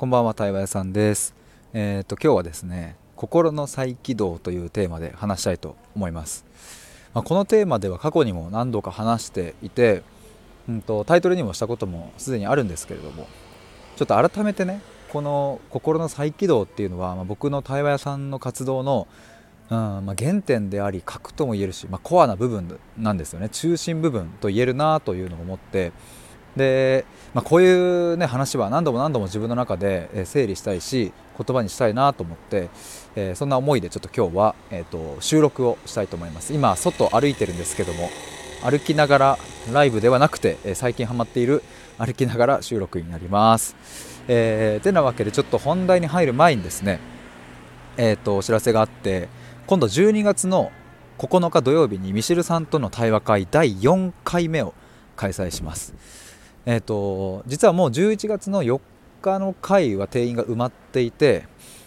[0.00, 1.34] こんばんは対話屋さんです。
[1.74, 6.46] えっ、ー、と今日はですね心の再起動というテーマで話したいと思います、
[7.12, 10.02] まあ、このテーマでは過去にも何度か話していて、
[10.70, 13.28] うんと、タイトルにもしたこともすでにあるんですけれども
[13.96, 14.80] ちょっと改めてね
[15.10, 19.06] この心の再起動っていうのは、まあ、僕の対話屋さんの活動の
[19.68, 23.48] うんまあ、原点であり核とも言えるし、まあ、コアな部分なんですよね。
[23.48, 25.92] 中心部分と言えるなというのを思って
[26.56, 27.04] で、
[27.34, 32.68] まあ、こういう、ね、話は何度も何度も自分の中で整理したいし言葉にしたいなと思って、
[33.14, 36.52] えー、そんな思いでちょっと今日は、えーと、収録をしたいと思います。
[36.52, 38.10] 今外歩いてるんですけども
[38.62, 39.38] 歩きながら
[39.72, 41.62] ライブではなくて、最近ハマっている
[41.96, 43.74] 歩きながら収録になります、
[44.28, 46.98] えー、てなわけでちょっと本題に入る前にですね
[47.96, 49.28] えーとお知らせがあって
[49.66, 50.72] 今度12月の
[51.18, 54.72] 9日土曜日にミシルさんとの対話会第4回目を
[55.16, 55.94] 開催します。
[56.66, 58.80] えーと、実はもう11月の4
[59.22, 61.46] 日の回は定員が埋まっていて、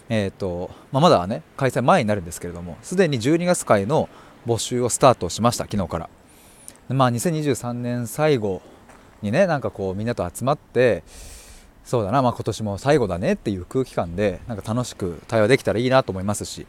[0.09, 4.09] えーとまあ、まだね開催前になるんですけれどもすでに12月回の
[4.45, 6.09] 募集をスタートしました昨日から、
[6.89, 8.61] まあ、2023年最後
[9.21, 11.03] にねなんかこうみんなと集まって
[11.83, 16.65] そうだな、まあ、今年も最後だねっていう空気感でなんか楽しく対話できたらいいなと思いますし、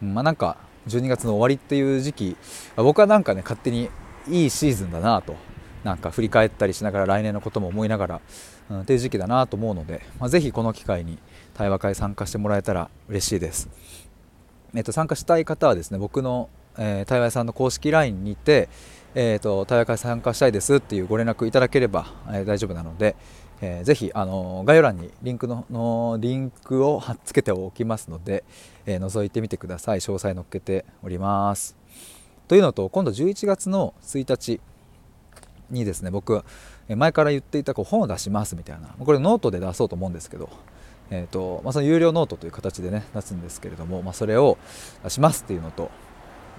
[0.00, 0.56] まあ、なんか
[0.88, 2.36] 12月の終わりっていう時期
[2.76, 3.88] 僕はなんかね勝手に
[4.28, 5.36] いいシーズンだなと
[5.84, 8.20] なんか振り返ったりしながら来年のことも思いながら、
[8.70, 11.18] うん、っていう時期だなと思うので、まあ、ぜひこの機会に
[11.54, 13.68] 対話会参加してもらえたら嬉しいです。
[14.74, 18.68] えっと、参加したい方はですね僕の、えー、対話さんの公式 LINE にて、
[19.14, 23.14] えーと、対話会参加したいですっていうご連絡いただければ、えー、大丈夫なので、
[23.60, 28.44] えー、ぜひあの概要欄にリンクののリンクを貼っつけておきますので、
[28.86, 31.76] えー、覗いてみてください詳細載っけております
[32.48, 34.60] というのと今度11月の1日
[35.72, 36.44] にですね僕
[36.88, 40.48] 前から言っていたこう本を出しますみたいなこれノートで出そうと思うんですけど、
[41.10, 44.58] えーとまあ、その有料ノートという形でね出すんですけれども、まあ、それを
[45.02, 45.90] 出しますっていうのと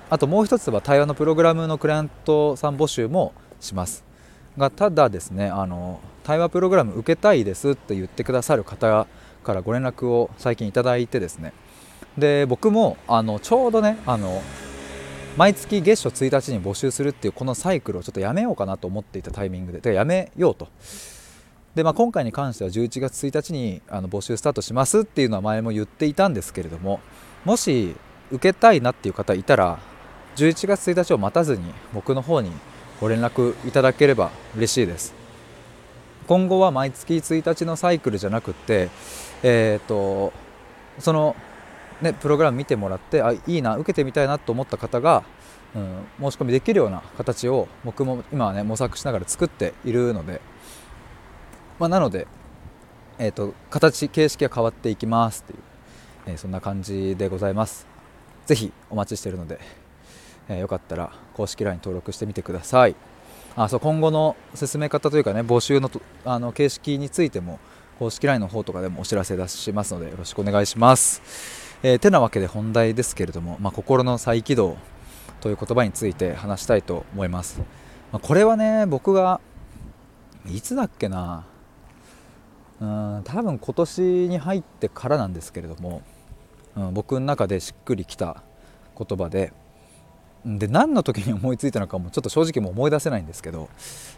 [0.10, 4.04] あともう一つは対話のプログラムのクライアントさん募集もします。
[4.58, 9.08] がただですねあの対話プログラム受けたいですって言ってくださる方
[9.44, 11.54] からご連絡を最近いただいてですね。
[12.18, 14.42] で僕もあのちょうどねあの
[15.36, 20.68] 毎月月初1日に募集するっていうこのサイクルをちょっとやめようかなと思っていたタイミングででやめようと。
[21.74, 27.00] で、まあ、今回に関しては11月1日にあの募集スタートしますっていうのは前も言っていたんですけれども
[27.46, 27.96] もし
[28.32, 29.80] 受けたいなっていう方いたら
[30.36, 31.64] 11月1日を待たずに
[31.96, 32.52] 僕の方に
[33.02, 35.16] ご連絡いただければ嬉しいです。
[36.28, 38.90] 今後は毎月1日のサイクルじゃなくって
[39.42, 40.32] えっ、ー、と
[41.00, 41.36] その
[42.02, 45.24] ね、プログラム見てもらってあいいな受けてみたいなと思った方が、
[45.76, 50.42] うん、申し込みできるような形を僕も今はね模索しながら作っているので、
[51.80, 52.28] まあ、なので、
[53.18, 55.60] えーと、形形式が変わっていきますっていう、
[56.28, 57.88] えー、そんな感じでございます。
[58.46, 59.60] 是非お待ちしているので、
[60.50, 62.96] えー、よかったら公式 LINE 登録してみてください。
[63.56, 65.90] あそう今後の進め方というかね募集の
[66.26, 67.60] あの形式についても
[68.04, 71.22] 公式 LINE の方とかでもお知らせ出しますのでよろしくお願いします。
[71.84, 74.76] えー、てなわけで本題ですけれども、まあ、心の再起動
[75.40, 77.60] という言葉について話したいと思います、
[78.12, 79.42] まあ、これはね僕が
[80.50, 81.46] いつだっけな。
[82.82, 86.02] うん多分今年に入ってからなんですけれども、
[86.76, 88.44] うん、僕の中でしっくりきた
[88.98, 89.54] 言葉で
[90.46, 93.70] で何の時に思いついたのかもちょっと正直も思い出せないんですけど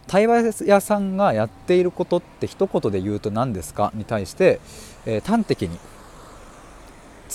[0.08, 4.60] 対話屋さんがやっていることって一言で言うと何ですかに対して、
[5.04, 5.78] えー、端的に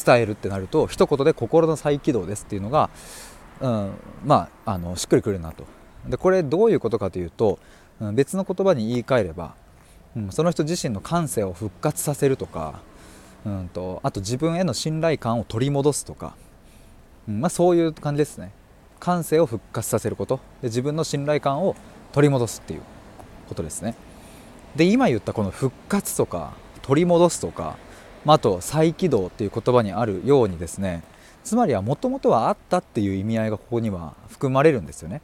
[0.06, 2.90] 伝えるってなると一言で心の再起動ですっていうのが、
[3.62, 3.92] うん、
[4.26, 5.66] まああのしっくりくるなと。
[6.08, 7.60] でこれどういうことかというと、
[8.00, 9.54] うん、別の言葉に言い換えれば、
[10.16, 12.80] うん、その人自身の感性を復活させるとか、
[13.46, 16.36] うんと、あと自分への信頼感を取り戻すとか、
[17.30, 18.52] うんまあ、そういう感じですね。
[19.02, 20.38] 感性を復活させること。
[20.62, 21.76] で自分の信頼感を
[22.14, 22.82] 取り戻すっていう
[23.50, 23.96] ことですね。
[24.78, 27.76] で今言ったこの復活とか取り戻すとか
[28.24, 31.04] まあ、あと再起動っていう言葉にあるようにですね
[31.44, 35.22] つまりはもともとはあったっていう意味合いがここには含まれるんですよね。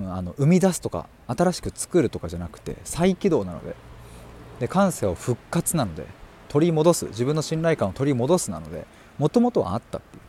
[0.00, 3.74] あの生み出すとか新しく作るとかじゃなくて再起動なので。
[4.60, 6.04] で感性を復活なので
[6.48, 8.86] 取り戻す自分の信頼感を取り戻すなので
[9.18, 10.22] もともとはあったっていう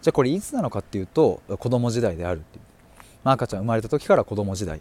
[0.00, 2.64] じゃあこれいつなのかっていうと子供時代であるっていう、
[3.24, 4.80] まあ、赤ちゃん生まれた時から子供時代、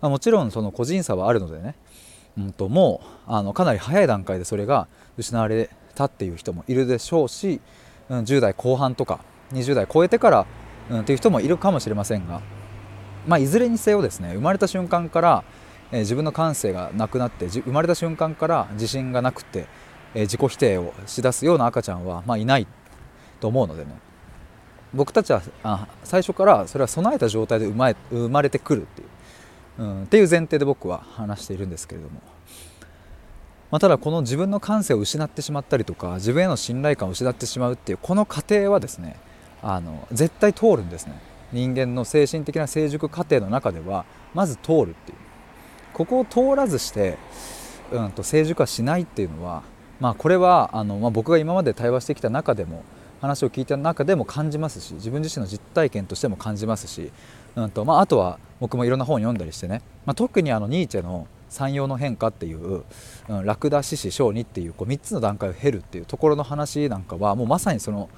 [0.00, 1.76] まあ、もちろんその個人差はあるのでね、
[2.36, 7.60] うんと、もうあのかなり早い段階でそれが失われたっていう人もいるでしょうし、
[8.08, 9.20] うん、10代後半とか
[9.52, 10.46] 20代超えてから、
[10.90, 12.40] うん、っていう人もいるかもしれませんが、
[13.26, 15.44] まあ、いずれにせよですね生まれた瞬間から、
[15.92, 19.66] えー、自分の感性がなくなって生まれた瞬間から自信がなくて、
[20.14, 22.66] え自己否定をしだすような赤ちゃんは、まあ、いない
[23.38, 24.09] と思うのでね。
[24.94, 32.20] 僕たちはあ最初からそれは備えた状態で生まれ生まれてくるっていう、うん、っていう前提で僕は話しているんですけれども、
[33.70, 39.16] まあ、ただこの自分の感性を失ってしまったりとか自分への信頼感を失ってしまうっていうこの過程はですね
[39.62, 41.20] あの絶対通るんですね。
[41.52, 44.04] 人間の精神的な成熟過程の中では
[44.34, 45.18] まず通るっていう。
[45.92, 47.18] ここを通らずして、
[47.92, 49.62] うん、と成熟はしないっていうのは、
[49.98, 52.84] まあ、これはあの、まあ、僕が今まで対話してきた中でも
[53.20, 57.10] 話を聞いた中でも感じますし自分自身の実体験としても感じますし、
[57.56, 62.84] うんとまあ、あとは僕もいろんな本を読んだりしてね、まあ、特にあのニーチェの三様の変化っていう、
[63.28, 68.08] うん、ラクダ獅子小児っていうこう3つの段階を経るっていうところの話なんかはもうまさにその、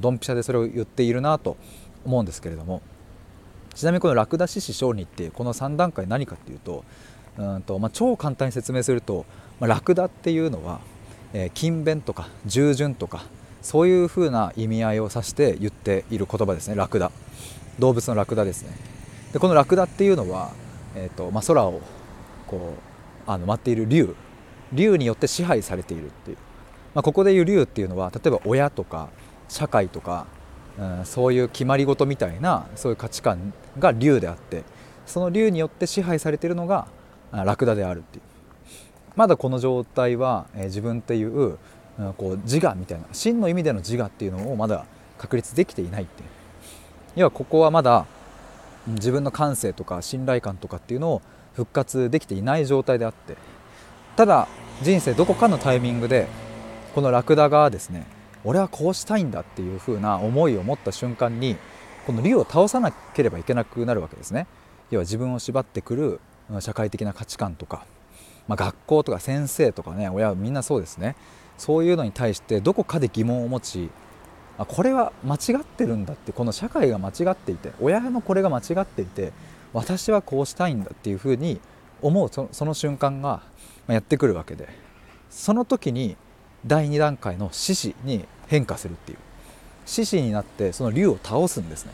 [0.00, 1.56] ドンピシャでそれを言っているなと
[2.04, 2.82] 思うんですけれども
[3.74, 6.84] ちなみにこのラクダ獅子小児っていうこの3段階何かっていうと
[7.38, 9.24] うんと、まあ、超簡単に説明すると、
[9.60, 10.80] まあ、ラクダっていうのは、
[11.32, 13.24] え、勤勉とか従順とか
[13.68, 16.74] そういうふうな意味合いを指して言っている言葉ですね。
[16.74, 17.12] ラクダ。
[17.78, 18.70] 動物のラクダですね。
[19.34, 20.52] でこのラクダっていうのは、
[20.94, 21.82] えーとまあ、空を
[22.46, 22.76] こ
[23.26, 24.16] うあの舞っている竜。
[24.72, 26.38] 竜によって支配されているっていう、
[26.94, 29.10] まあ、ここでいう竜っていうのは例えば親とか
[29.50, 30.26] 社会とか、
[30.78, 34.64] うん、そういう決まり事みたいなそういう価値観が竜であって
[35.04, 36.86] その竜によって支配されているのが
[37.32, 38.22] ラクダであるっていう。
[39.14, 41.58] まだこの状態は、えー、自分っていう
[42.16, 44.86] こう自我みたいな真の意味での自我っていうのをまだ
[45.18, 46.22] 確立できていないって
[47.16, 48.06] 要はここはまだ
[48.86, 51.22] 自分の感性とか信頼感とかっていうのを
[51.54, 53.36] 復活できていない状態であって。
[54.18, 54.48] ただ
[54.82, 56.26] 人生どこかのタイミングで
[56.92, 58.04] このラクダがですね
[58.44, 61.56] 俺はこうしたいんだっていう風な思いを持った瞬間に
[62.04, 64.48] この竜を倒さなければいけなくなるわけですね。
[64.90, 66.20] 要は自分を縛ってくる
[66.58, 67.84] 社会的な価値観とか、
[68.48, 71.14] まあ、学校とか先生とかね親はみんなそうですね。
[71.58, 73.90] そういうのに対してどこかで疑問を持ち
[74.56, 79.32] あこれは間違ってるんだってこの社会が間違っていて親のこれが間違っていて
[79.72, 81.60] 私はこうしたいんだっていうふうに
[82.00, 83.42] 思うその瞬間が
[83.86, 84.68] やってくるわけで
[85.30, 86.16] その時に
[86.66, 89.18] 第2段階の獅子に変化するっていう。
[89.88, 91.92] 獅子になってその竜を倒すんですね。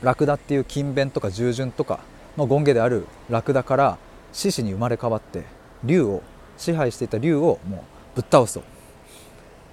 [0.00, 2.00] ラクダっていう勤勉とか従順とか
[2.36, 3.98] の権下であるラクダから
[4.32, 5.44] 獅子に生まれ変わって
[5.84, 6.22] 竜を
[6.56, 7.80] 支配していた竜をもう
[8.14, 8.60] ぶっ倒すと、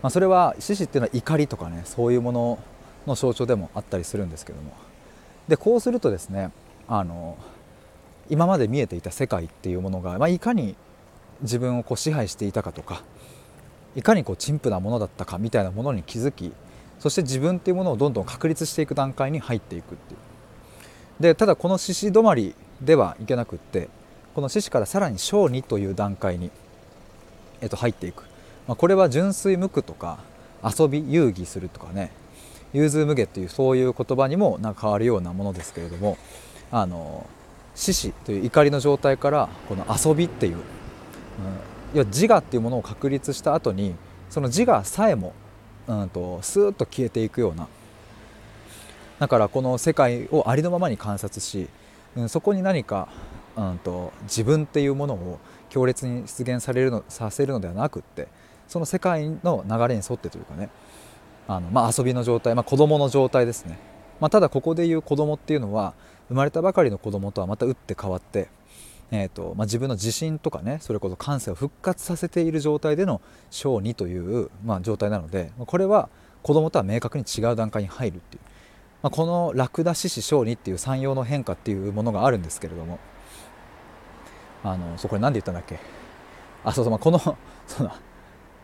[0.01, 2.59] まあ、それは獅子っていうのは怒りとかねそういうもの
[3.07, 4.71] の象徴でもあったりするんですけども。
[5.47, 6.51] でこうするとですね
[6.87, 7.37] あの
[8.29, 10.75] 今まで見えていた世界っていうものが、まあ、いかに
[11.41, 13.01] 自分をこう支配していたかとか
[13.95, 16.53] いかにこう陳腐なものだったかみたいなものに気づき
[16.99, 20.19] そして自分っていうものをどんどん確立していく段階に入っていくっていう。
[21.19, 23.89] でただこの獅子止まりではいけなくって
[24.35, 26.51] この獅子からさらに小児という段階に、
[27.61, 28.23] えっと、入っていく、
[28.69, 30.19] まあ、これは純粋無垢とか
[30.63, 32.11] 遊び遊戯するとかね
[32.71, 36.19] 融通無下っていうそういう言葉にもなんか変わるようなものですけれども
[36.69, 37.27] あの
[37.73, 40.61] 獅子という怒りの状態からこの遊びっていう、うん、
[41.95, 43.95] 要は自我っていうものを確立した後に
[44.29, 45.33] その自我さえも、
[45.87, 47.67] うんと、スーッと消えていくような
[49.17, 51.67] だからこの世界をありのままに観察し、
[52.15, 53.07] うん、そこに何か、
[53.57, 55.39] うんと、自分っていうものを
[55.69, 58.27] 強烈に出現されるのさせるのではなくって
[58.69, 60.69] その世界の流れに沿ってというかね。
[61.49, 63.79] あの、まあ、遊びの状態、まあ、子供の状態ですね、
[64.19, 65.95] まあ、ただここでいう子供っていうのは
[66.27, 68.49] 生まれたばかりの子供とはまた打って変わって、
[69.09, 76.09] えーとまあ、自分の自信とかねそれこそ感性を復活させている状態での小児という、まあ、状態なのでこれは
[76.43, 78.41] 子供とは明確に違う段階に入るっていう。
[79.01, 82.99] まあ、このラクダ獅子小児っていう三様の変化っていうものがあるんですけれども。
[84.63, 85.79] あのそこで何で言ったんだっけ？
[86.65, 87.19] あそうそう、まあ、この
[87.65, 87.91] その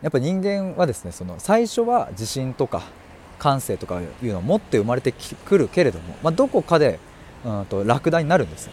[0.02, 2.82] やっぱ人間はですねその最初は自信とか
[3.38, 6.98] 感性とかいうのを持って生まれてくるけれども、まあ、どこかで、
[7.44, 8.70] うんと、ラクダになるんです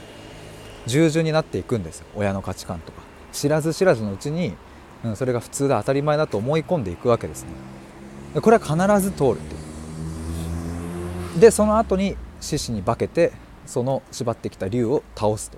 [0.86, 3.02] 従順になっていくんです親の価値観とか。
[3.34, 4.54] 知らず知らずのうちに、
[5.04, 7.50] うん、それが普通だ当たり前だと思い込んでいくわけですね。
[8.40, 9.58] これは必ず通るってい
[11.38, 11.40] う。
[11.40, 13.32] でその後に獅子に化けて
[13.66, 15.58] その縛ってきた竜を倒すと。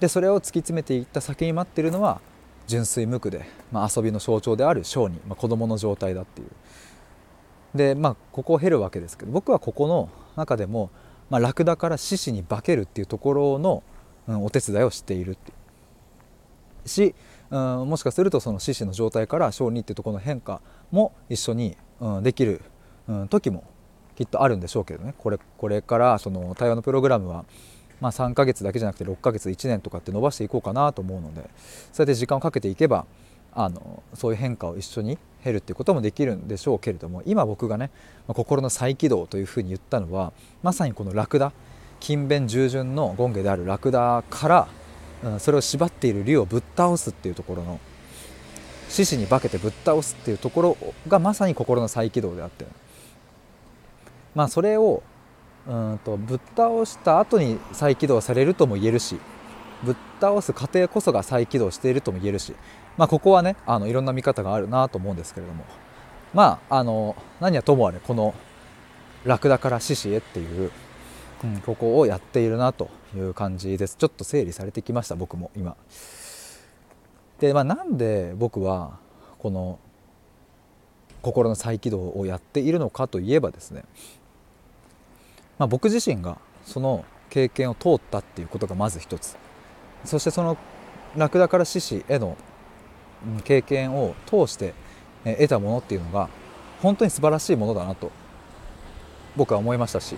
[0.00, 2.20] でそれを突き詰めていった先に待っているのは
[2.66, 6.48] 純粋無垢で、まあ、遊びの象徴である小児、まあ、子供の状態だっていう。
[7.74, 10.90] でまあここを経るわけですけど僕はここの中でも、
[11.30, 13.82] まあ、ラクダから獅子に化けるっていうところの、
[14.28, 15.54] うん、お手伝いをしているってい
[16.84, 16.88] う。
[16.88, 17.14] し、
[17.50, 20.60] うん、もしかするとその獅子の状態から小児っていうところの変化
[20.90, 22.60] も一緒に、うん、できる、
[23.08, 23.64] うん、時も
[24.16, 25.14] きっとあるんでしょうけどね。
[25.16, 27.44] これこれからその対話のプログラムは、
[28.00, 31.48] まあ、3ヶ月だけじゃなくて6ヶ月1年とかって伸ばしていこうかなと思うので
[31.92, 33.06] そうやって時間をかけていけば
[33.54, 37.90] あのそういう変化を一緒に経るっていうこともできるんでしょうけれども今僕がね
[38.28, 40.32] 心の再起動というふうに言ったのは
[40.62, 41.52] まさにこのラクダ
[42.00, 44.68] 勤勉従順の権下であるラクダから、
[45.22, 47.80] うん、それを縛っている竜をぶっ倒すっていうところの
[48.88, 50.76] 獅子に化けてぶっ倒すっていうところ
[51.08, 52.66] がまさに心の再起動であって
[54.34, 55.02] まあそれを
[55.66, 59.18] うんとぶっ倒した後に再起動されるとも言えるし
[59.82, 62.54] ぶっ倒す過程こそが再起動しているとも言えるし、
[62.96, 65.64] まあ、ここはねあのいろんな見方があるなと思うんですけれども。
[66.32, 68.34] まああの何はともあれこの
[69.24, 70.70] ラクダから獅子へっていう、
[71.44, 73.96] うん、ここをやっているなという感じです。
[73.96, 75.76] ちょっと整理されてきました僕も今。
[77.38, 78.98] で、まあ、なんで僕は
[79.38, 79.78] この
[81.22, 83.84] 心の再起動をやっているのかといえばですね。
[85.58, 89.36] まあ、僕自身がその経験を通ったっていうことがまず一つ。
[90.04, 90.56] そしてその
[91.16, 92.36] ラクダから獅子への
[93.44, 94.74] 経験を通して
[95.24, 96.28] 得たものっていうのが
[96.80, 98.10] 本当に素晴らしいものだなと
[99.36, 100.16] 僕は思いましたし、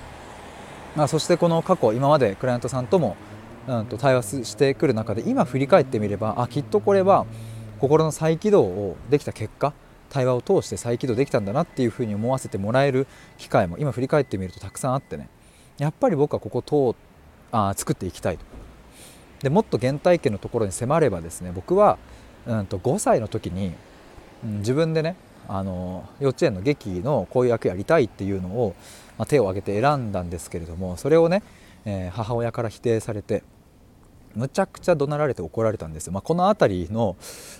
[0.96, 3.16] まあ、そしてこの過去今までクライアントさんとも、
[3.68, 7.26] うん、と対話してくる中で今振り返ってみればあきっとこれは
[7.80, 9.74] 心の再起動をできた結果
[10.08, 15.28] 対話を通して再起動できたんだなっていうふうに思わせてもらえる機会も今振り返ってみるとたくさんあってね。
[15.76, 16.96] やっぱり僕はここ通
[17.50, 18.53] あ作っていきたいと。
[19.44, 21.98] でもっと原体験のところに迫ればですね僕は、
[22.46, 23.72] うんと、5歳の時に、
[24.44, 28.74] うん、自分でねあの幼稚園の劇のこういう役やりたいっていうのを、
[29.18, 31.42] まあ、手を挙げて選んだんですけれどもそれをね、
[31.84, 33.42] えー、母親から否定されて
[34.34, 37.16] むちゃくちゃ怒鳴られて怒られたんですよ、まあ、この辺りの、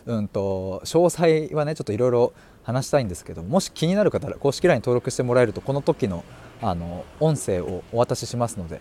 [0.06, 2.32] うんと、詳細はねちょっといろいろ
[2.64, 6.24] 話したいんですけどもし気になる方は公式 LINE 登録してもらえるとこの時の
[6.62, 8.80] あの音声をお渡ししますので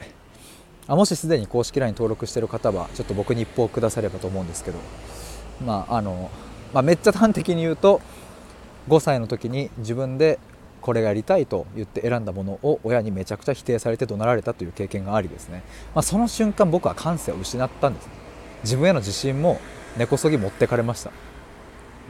[0.87, 4.79] あもしすでに公式 LINE 登録してる方はちょっと僕に一報くださればと思うんですけど、
[5.65, 6.29] まああの
[6.73, 8.01] まあ、めっちゃ端的に言うと
[8.89, 10.39] 5歳の時に自分で
[10.81, 15.63] これがやりたいと言って選んだものを親にめちゃくちゃ否定されて怒鳴られたという経験がありですね、
[15.95, 18.09] まあ、その瞬間僕は感性を失ったんです
[18.63, 19.59] 自分への自信も
[19.97, 21.11] 根こそぎ持ってかれました。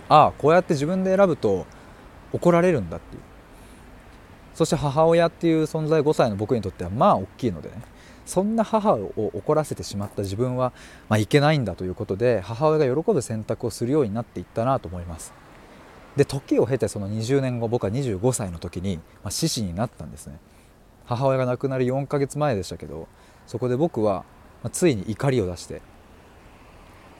[0.09, 1.65] ああこうやって自分で選ぶと
[2.31, 3.21] 怒られるんだっていう。
[4.53, 7.75] そして母親っていう存在5歳の僕にとってはまあ大きいのでね。
[8.25, 10.71] そんな母を怒らせてしまった自分は、
[11.09, 15.33] まあ、いけないんだということで母親が喜ぶ選択をするようになっていったなと思います。
[16.15, 20.39] で時を経てその20年後僕は25歳の時に、まあ、死死になったんですね。
[21.05, 23.07] 母親が亡くなる4ヶ月前でしたけど
[23.45, 24.23] そこで僕は、
[24.63, 25.81] まあ、ついに怒りを出して、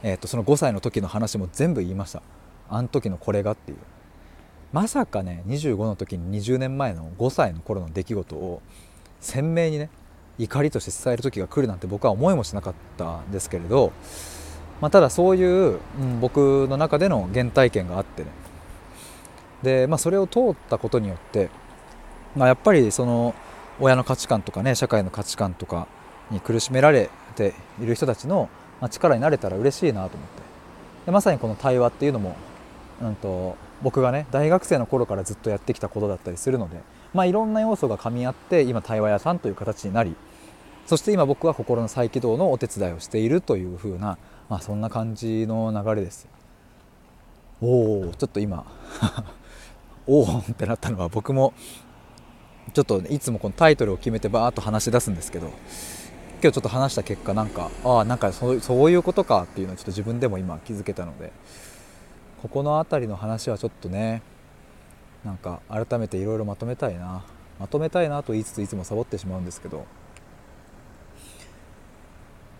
[0.04, 2.22] えー、とその5歳の時の話も全部言いました。
[2.70, 3.78] あの時のこれがっていう。
[4.72, 8.62] まさかね25の時に20年前の5歳の頃の出来事を
[9.20, 9.90] 鮮明にね
[10.40, 13.92] 怒りとして伝える時が来るなんて僕は思いもしなかったんですけれど、
[14.82, 18.30] まあ、ただそういう、うん、僕の中での原体験があってね。
[19.62, 21.50] で、まあ、それを通ったことによって、
[22.36, 23.34] まあ、やっぱりその
[23.80, 25.88] 親の価値観とかね社会の価値観とか
[26.32, 28.50] に苦しめられている人たちの
[28.90, 30.44] 力になれたら嬉しいなと思って。
[31.06, 32.36] でまさにこの対話っていうのも、
[33.02, 36.82] うんと僕がね大学生の頃からずっとやってきたことだったりするので、
[37.14, 40.16] まあ、いろんな要素が噛み合って今対話屋さんという形になり
[40.86, 44.18] そして今僕は心の再起動のお手伝いをしているというふうな、
[44.50, 46.28] まあ、そんな感じの流れです
[47.62, 48.66] おおちょっと今
[50.08, 51.54] おおってなったのは僕も
[52.74, 55.48] ちょっといつもこのタイトルを決めてバーッと話し出すんですけど
[56.42, 61.32] 今日ちょっと話した結果なんかああなんかそうそういうことかっていうのをちょっと自分でも今気づけたので
[62.42, 64.22] ここの辺りの話はちょっとね
[65.24, 67.24] なんか改めていろいろまとめたいな。
[67.60, 69.86] まとめたいなと言いつついつもサボってしまうんですけど。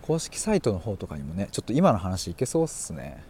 [0.04, 3.24] 公式サイトの方とかにもねちょっと今の話いけそうっすね。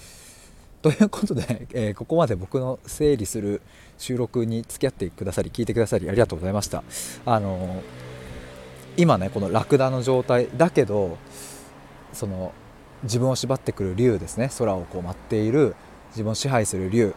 [0.80, 3.60] ということで、えー、ここまで僕の整理する
[3.98, 6.82] 収録に付き合ってくださり聞いてくださりありがとうございました。
[7.26, 7.82] あのー、
[8.96, 11.18] 今ねこのラクダの状態だけど
[12.14, 12.52] その
[13.02, 14.50] 自分を縛ってくる竜ですね。
[14.58, 15.76] 空をこう舞っている
[16.12, 17.14] 自分を支配する竜、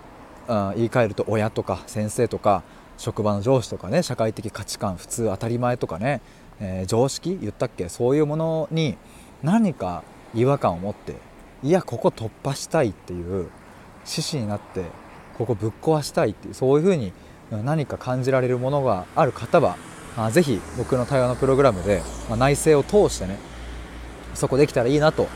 [0.48, 2.64] うん、言い換えると親とか先生とか
[2.98, 6.22] 職場の上司とかね社会的価値観普通当たり前とかね、
[6.60, 7.90] えー、常識言ったっけ？
[7.90, 8.98] そういうものに
[9.42, 10.04] 何か
[10.36, 11.16] 違和感を持って
[11.64, 13.50] いやここ突破したいっていう
[14.06, 14.84] 志士になって
[15.38, 17.14] ここぶっ壊したいっていうそういうふうに
[17.52, 19.78] 何か感じられるものがある方は
[20.18, 23.40] あぜひ僕の対話のプログラムで、まあ、内政を通してね
[24.34, 25.28] そこできたらいいなと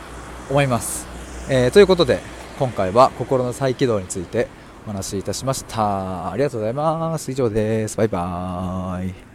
[0.50, 1.08] 思います、
[1.50, 2.20] えー、ということで
[2.60, 4.48] 今回は心の再起動について
[4.88, 6.32] お話しいたしました。
[6.32, 7.30] ありがとうございます。
[7.30, 7.98] 以上です。
[7.98, 9.27] バイバーイ。